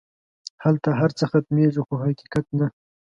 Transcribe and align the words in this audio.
هلته 0.63 0.89
هر 0.99 1.11
څه 1.17 1.23
ختمېږي 1.31 1.81
خو 1.85 1.93
حقیقت 2.03 2.45
نه. 2.59 2.67